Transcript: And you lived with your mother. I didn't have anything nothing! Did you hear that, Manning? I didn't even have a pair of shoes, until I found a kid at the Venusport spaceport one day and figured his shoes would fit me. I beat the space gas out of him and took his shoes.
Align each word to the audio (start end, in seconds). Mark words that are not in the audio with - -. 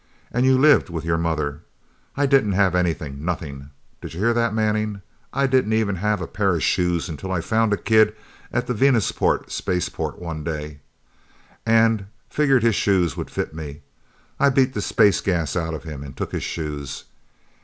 And 0.31 0.47
you 0.47 0.57
lived 0.57 0.89
with 0.89 1.05
your 1.05 1.19
mother. 1.19 1.61
I 2.17 2.25
didn't 2.25 2.53
have 2.53 2.73
anything 2.73 3.23
nothing! 3.23 3.69
Did 4.01 4.15
you 4.15 4.19
hear 4.21 4.33
that, 4.33 4.51
Manning? 4.51 5.03
I 5.31 5.45
didn't 5.45 5.73
even 5.73 5.97
have 5.97 6.21
a 6.23 6.27
pair 6.27 6.55
of 6.55 6.63
shoes, 6.63 7.07
until 7.07 7.31
I 7.31 7.39
found 7.39 7.71
a 7.71 7.77
kid 7.77 8.15
at 8.51 8.65
the 8.65 8.73
Venusport 8.73 9.51
spaceport 9.51 10.17
one 10.17 10.43
day 10.43 10.79
and 11.67 12.07
figured 12.31 12.63
his 12.63 12.73
shoes 12.73 13.15
would 13.15 13.29
fit 13.29 13.53
me. 13.53 13.81
I 14.39 14.49
beat 14.49 14.73
the 14.73 14.81
space 14.81 15.21
gas 15.21 15.55
out 15.55 15.75
of 15.75 15.83
him 15.83 16.03
and 16.03 16.17
took 16.17 16.31
his 16.31 16.41
shoes. 16.41 17.03